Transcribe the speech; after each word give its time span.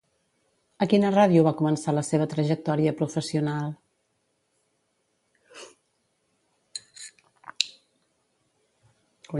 A 0.83 0.85
quina 0.93 1.09
ràdio 1.15 1.43
va 1.47 1.51
començar 1.59 1.93
la 1.97 2.03
seva 2.07 2.27
trajectòria 2.31 2.95
professional? 3.01 3.69